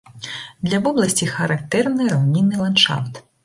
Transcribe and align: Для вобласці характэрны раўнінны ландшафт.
Для 0.69 0.79
вобласці 0.87 1.29
характэрны 1.35 2.11
раўнінны 2.11 2.55
ландшафт. 2.67 3.25